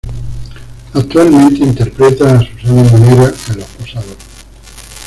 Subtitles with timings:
[0.95, 4.17] Actualmente interpreta a "Susana Munera" en Los Posados.